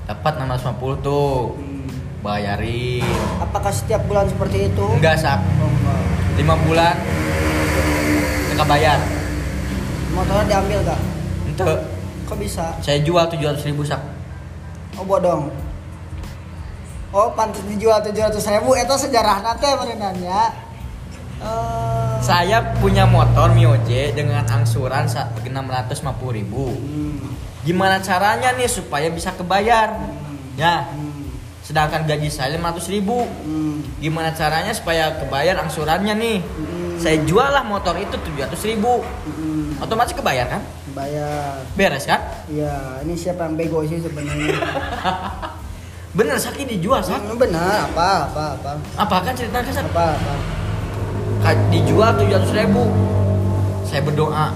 [0.05, 0.63] dapat 650
[0.99, 1.87] tuh Hmm.
[2.19, 3.03] bayarin
[3.39, 4.85] Apakah setiap bulan seperti itu?
[4.93, 5.71] enggak sak Oh,
[6.35, 6.95] lima bulan
[8.51, 8.99] enggak bayar
[10.09, 10.99] Motornya diambil gak?
[11.45, 11.63] ente
[12.25, 12.73] Kok bisa?
[12.79, 14.01] saya jual 700 ribu sak
[14.93, 15.53] Oh bodong.
[17.07, 20.49] Oh pantas dijual 700 ribu itu sejarah nanti merenanya.
[21.37, 21.96] Eh,
[22.27, 26.75] saya punya motor Mio J dengan angsuran sa- 650 ribu.
[26.75, 27.31] Hmm,
[27.63, 29.95] gimana caranya nih supaya bisa kebayar?
[29.95, 30.91] Hmm, ya.
[30.91, 31.31] Hmm,
[31.63, 33.23] sedangkan gaji saya 500 ribu.
[33.23, 36.37] Hmm, gimana caranya supaya kebayar angsurannya nih?
[36.43, 39.07] Hmm, saya jual lah motor itu 700 ribu.
[39.23, 40.61] Hmm, otomatis kebayar kan?
[40.91, 41.63] Bayar.
[41.79, 42.19] beres kan?
[42.51, 44.51] Iya, ini siapa yang bego sih sebenarnya?
[46.17, 47.23] bener sakit dijual sak.
[47.39, 49.87] Benar, apa, apa, apa, apa kan ceritakan sak.
[49.93, 50.56] Apa, apa.
[51.71, 52.83] Dijual 700 ribu.
[53.87, 54.51] Saya berdoa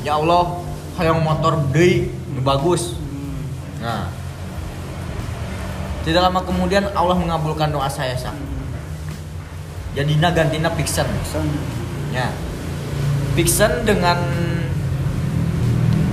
[0.00, 0.56] ya Allah
[0.96, 2.96] hayang motor nu bagus.
[3.84, 4.08] Nah.
[6.06, 8.32] Tidak lama kemudian Allah mengabulkan doa saya sak
[9.92, 11.04] jadinya gantina Pixen.
[12.14, 12.32] Ya.
[13.34, 14.16] Pixen dengan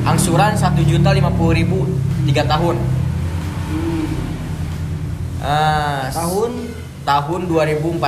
[0.04, 1.88] angsuran satu juta lima puluh ribu
[2.26, 2.76] tiga tahun.
[5.46, 6.74] Ah, tahun?
[7.06, 8.02] tahun 2014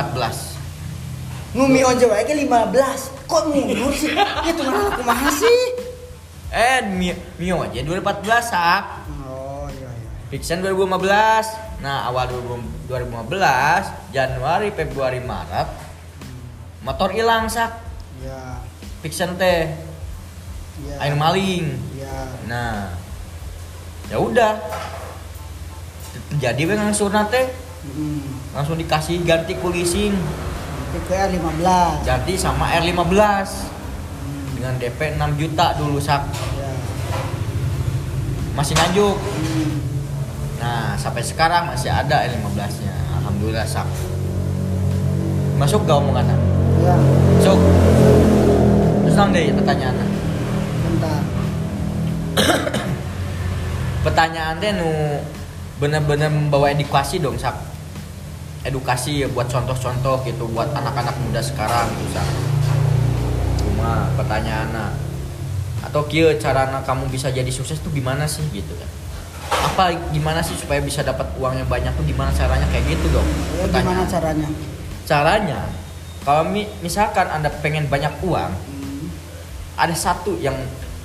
[1.50, 3.24] ngumi onje wae ke 15.
[3.24, 4.12] Kok mundur sih?
[4.44, 5.60] Itu mana aku mahal sih?
[6.48, 10.08] eh Mio, Mio aja 2014 sak Oh, iya iya.
[10.32, 11.04] Pixen 2015
[11.84, 13.36] nah awal 2000 2015
[14.10, 15.68] Januari Februari Maret
[16.80, 17.84] motor hilang sak
[18.18, 18.64] Ya,
[18.98, 19.76] Pixen teh
[20.80, 20.96] ya.
[20.98, 22.16] air maling Ya.
[22.48, 22.96] nah
[24.08, 24.56] ya udah
[26.34, 27.44] jadi we ngangsurna teh
[27.78, 28.24] Hmm.
[28.52, 30.16] langsung dikasih ganti ku leasing
[30.88, 32.00] Tipe 15.
[32.02, 33.48] ganti sama R15
[34.18, 34.44] Hmm.
[34.56, 36.24] dengan DP 6 juta dulu sak
[36.54, 36.70] Ya.
[38.52, 39.74] masih nganjuk Hmm.
[40.58, 43.86] nah sampai sekarang masih ada R15 nya alhamdulillah sak
[45.56, 46.24] masuk gak omongan
[46.78, 46.94] Ya,
[47.34, 47.58] masuk
[49.02, 50.06] terus nang deh pertanyaannya
[50.80, 51.20] bentar.
[54.06, 54.88] pertanyaan teh nu
[55.76, 57.54] bener-bener membawa edukasi dong sak
[58.68, 62.28] edukasi ya buat contoh-contoh gitu buat anak-anak muda sekarang gitu sak
[63.58, 64.86] cuma pertanyaannya
[65.80, 68.90] atau kia carana kamu bisa jadi sukses tuh gimana sih gitu kan
[69.48, 73.64] apa gimana sih supaya bisa dapat uangnya banyak tuh gimana caranya kayak gitu dong Ya,
[73.64, 74.48] gimana pertanyaan caranya?
[75.04, 75.60] caranya
[76.20, 79.08] kalau mi- misalkan anda pengen banyak uang Hmm.
[79.76, 80.54] ada satu yang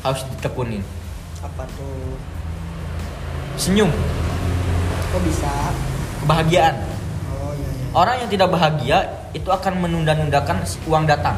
[0.01, 0.83] harus ditekunin
[1.39, 2.19] Apa tuh?
[3.55, 3.87] senyum
[5.09, 5.51] Kok bisa?
[6.19, 6.73] kebahagiaan.
[7.93, 11.37] Orang yang tidak bahagia itu akan menunda-nundakan uang datang.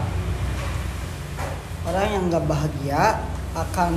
[1.84, 3.20] Orang yang nggak bahagia
[3.54, 3.92] akan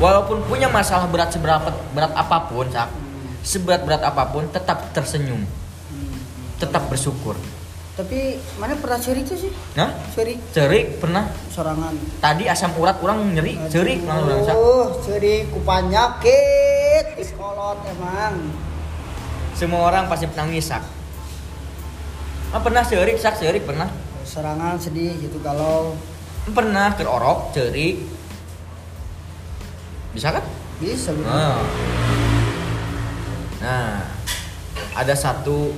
[0.00, 3.36] Walaupun punya masalah berat seberapa berat apa pun, Sak, Hmm.
[3.44, 6.16] seberat berat apa pun tetap tersenyum, Hmm.
[6.56, 7.36] tetap bersyukur.
[8.00, 9.52] Tapi mana pernah curi tuh sih?
[9.76, 11.92] Nah, Curi cerik pernah sorangan.
[12.16, 14.54] tadi asam urat orang nyeri, cerik orang orang Sak.
[14.56, 18.40] Oh, curi ku penyakit iskolot emang.
[19.52, 20.80] Semua orang pasti nangis, Sak.
[22.50, 23.86] Oh, pernah seurik, sak seurik pernah.
[24.26, 25.94] Serangan sedih gitu kalau
[26.50, 28.02] pernah terorok, cerik.
[30.10, 30.42] Bisa kan?
[30.82, 31.14] Bisa.
[31.14, 31.30] Bener.
[31.30, 31.62] Nah.
[33.62, 34.02] nah,
[34.98, 35.70] ada satu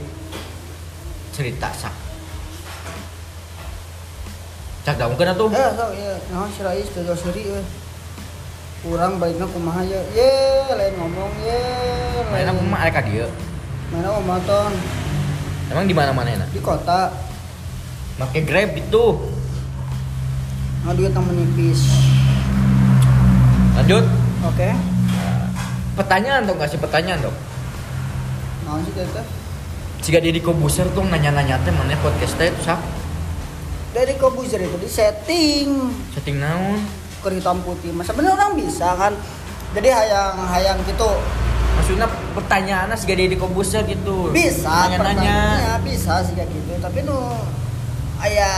[1.37, 1.92] cerita sak.
[4.88, 5.52] Cak daun kena tuh.
[5.52, 6.16] Ya, sak ya.
[6.32, 7.64] Nah, sudah seri euy.
[8.80, 10.00] Kurang baiknya kumaha ya.
[10.16, 10.32] Ye,
[10.72, 11.61] lain ngomong ye.
[12.32, 13.28] Lain kumaha arek dia.
[13.92, 15.01] Mana omaton
[15.72, 17.11] emang di mana mana di kota.
[18.20, 19.04] make grab itu
[20.82, 21.80] Nah, duit nipis.
[23.78, 24.04] lanjut
[24.44, 24.68] Oke.
[25.96, 27.37] pertanyaan dong kasih pertanyaan dong
[28.66, 29.26] Naon sih teh?
[30.02, 32.80] jika Deddy Kobuser tuh nanya-nanya teh mana podcast teh tuh sak
[33.94, 35.68] Dari Kobuzer itu di setting
[36.12, 36.80] setting naon
[37.30, 37.94] hitam putih.
[37.94, 39.14] Masa bener orang bisa kan?
[39.78, 41.06] Jadi hayang-hayang gitu
[41.78, 42.06] maksudnya
[42.37, 44.30] pertanyaannya si Deddy Kobuser gitu.
[44.32, 44.98] Bisa nanya-nanya.
[44.98, 47.16] pertanyaannya bisa sih kayak gitu tapi nu
[48.22, 48.50] aya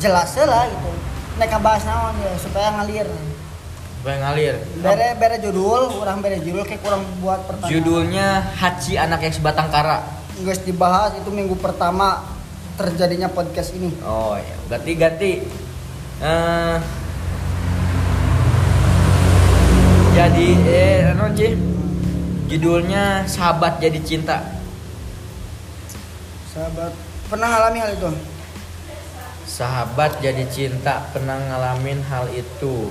[0.00, 0.90] jelas lah gitu.
[1.36, 3.08] Mereka bahas naon ya supaya ngalir.
[4.00, 4.54] Supaya ngalir.
[4.80, 7.72] Bere bere judul orang bere judul kayak kurang buat pertanyaan.
[7.72, 8.26] Judulnya
[8.56, 10.04] Haji anak yang sebatang kara
[10.36, 12.20] guys dibahas itu minggu pertama
[12.76, 13.88] terjadinya podcast ini.
[14.04, 15.32] Oh ya ganti ganti
[16.16, 16.76] Eh,
[20.16, 21.52] jadi eh non Ci?
[22.48, 24.40] judulnya sahabat jadi cinta.
[26.56, 26.96] Sahabat
[27.28, 28.10] pernah ngalami hal itu?
[29.44, 32.88] Sahabat jadi cinta pernah ngalamin hal itu.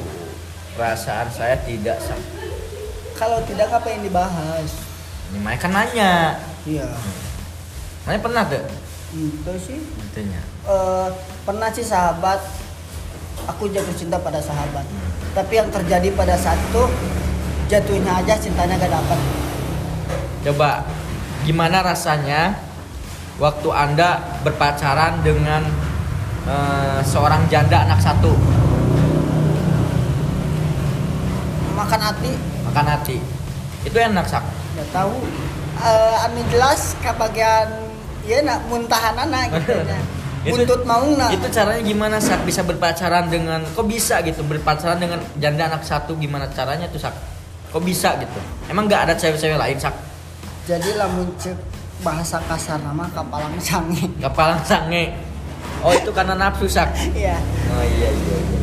[0.77, 2.35] Perasaan saya tidak sama
[3.15, 4.69] kalau tidak apa yang dibahas?
[5.31, 6.35] Ini Maya kan nanya.
[6.67, 6.87] Iya.
[8.03, 8.59] Maya pernah tuh?
[9.15, 9.79] Itu sih.
[9.79, 10.41] Intinya.
[10.67, 11.07] Eh,
[11.47, 12.43] pernah sih sahabat
[13.47, 14.83] aku jatuh cinta pada sahabat
[15.35, 16.83] tapi yang terjadi pada saat itu
[17.67, 19.19] jatuhnya aja cintanya gak dapat
[20.41, 20.85] Coba
[21.41, 22.53] gimana rasanya
[23.35, 25.65] waktu Anda berpacaran dengan
[26.45, 28.31] eh, seorang janda anak satu
[31.75, 32.31] makan hati
[32.65, 33.17] makan hati.
[33.83, 34.43] Itu enak sak.
[34.75, 35.15] nggak tahu
[35.75, 37.67] Eh, anu jelas ke bagian
[38.23, 39.91] ya nak muntahan anak gitu Itu-
[40.45, 45.19] buntut mau nak Itu caranya gimana sak bisa berpacaran dengan kok bisa gitu berpacaran dengan
[45.41, 47.13] janda anak satu gimana caranya tuh sak?
[47.73, 48.39] Kok bisa gitu?
[48.69, 49.93] Emang nggak ada cewek-cewek lain sak?
[50.65, 51.53] jadi lamun cek
[52.01, 55.13] bahasa kasar nama kapalang sange Kapalang sange.
[55.85, 56.89] Oh itu karena nafsu sak.
[57.13, 57.37] iya
[57.69, 58.59] Oh iya iya iya.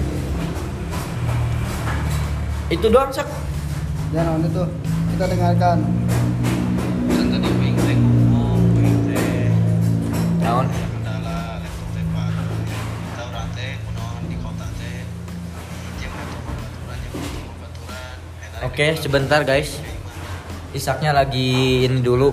[2.74, 3.26] Itu doang sak.
[4.12, 4.60] dan on itu
[5.16, 5.78] kita dengarkan
[10.42, 10.66] kan
[18.72, 19.76] Oke, di- sebentar guys.
[20.72, 22.32] Isaknya lagi ini dulu.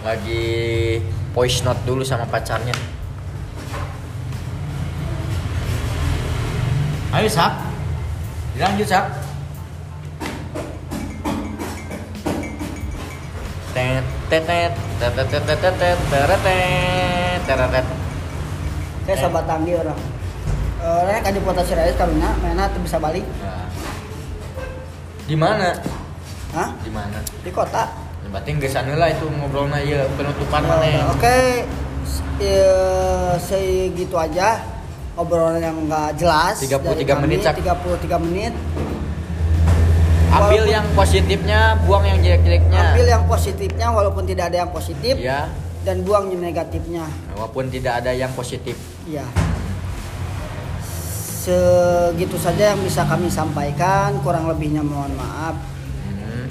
[0.00, 0.96] Lagi
[1.36, 2.72] voice note dulu sama pacarnya.
[7.12, 7.52] Ayo Sak.
[8.56, 9.12] Dilanjut Sak.
[19.04, 20.00] Saya sahabat tanggi orang
[20.82, 23.51] Eh, kan di kota Cirais karunya mainnya tuh bisa balik Nah.
[25.32, 25.72] Di mana?
[26.52, 26.68] Hah?
[26.76, 27.16] Di mana?
[27.24, 27.88] di kota
[28.20, 31.38] Yang penting geus lah itu ngobrolnya ya penutupan Ya mana udah, Oke,
[32.04, 32.76] S- ya,
[33.40, 34.60] segitu aja
[35.12, 36.60] obrolan yang nggak jelas.
[36.60, 37.54] 33 dari kami, menit, Cak.
[37.56, 38.52] 33 menit.
[40.28, 42.80] Ambil Walaupun- yang positifnya, buang yang jelek-jeleknya.
[42.90, 45.48] Ambil yang positifnya walaupun tidak ada yang positif Ya,
[45.82, 47.04] dan buang yang negatifnya.
[47.32, 48.76] walaupun tidak ada yang positif.
[49.04, 49.24] Ya.
[51.42, 55.58] Segitu saja yang bisa kami sampaikan, kurang lebihnya mohon maaf.
[56.06, 56.46] Hmm.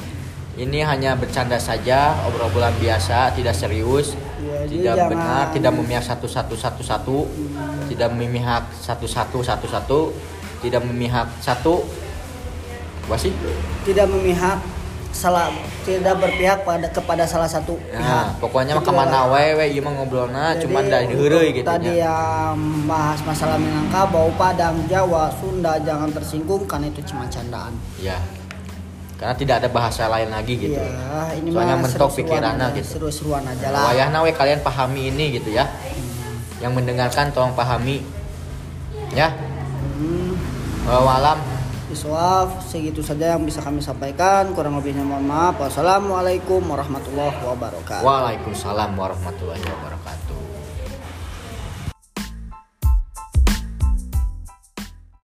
[0.60, 6.60] Ini hanya bercanda saja, obrol-obrolan biasa, tidak serius, Ya, tidak jangan- benar, tidak memihak satu-satu
[6.60, 7.18] satu-satu,
[7.88, 10.00] tidak memihak satu-satu satu-satu,
[10.60, 11.88] tidak memihak satu.
[13.08, 13.32] Apa sih?
[13.88, 14.60] Tidak memihak
[15.22, 15.54] salah
[15.86, 18.02] tidak berpihak pada kepada salah satu pihak.
[18.02, 19.38] Nah, pokoknya mah ke mana lah.
[19.38, 22.58] we we ieu mah ngobrolna cuman dari heureuy gitu Tadi yang
[22.90, 27.78] bahas masalah Minangkabau, Padang, Jawa, Sunda jangan tersinggung karena itu cuma candaan.
[28.02, 28.18] Ya.
[29.22, 30.82] Karena tidak ada bahasa lain lagi gitu.
[30.82, 32.90] Iya, ini Soalnya mentok pikirannya gitu.
[32.98, 33.94] Seru-seruan aja lah.
[33.94, 35.70] Wayahna we kalian pahami ini gitu ya.
[36.58, 38.02] Yang mendengarkan tolong pahami.
[39.14, 39.30] Ya.
[40.02, 40.34] Hmm,
[40.90, 41.61] Walau alam.
[41.92, 44.56] Iswaf, segitu saja yang bisa kami sampaikan.
[44.56, 45.60] Kurang lebihnya mohon maaf.
[45.60, 48.04] Wassalamualaikum warahmatullahi wabarakatuh.
[48.08, 50.21] Waalaikumsalam warahmatullahi wabarakatuh.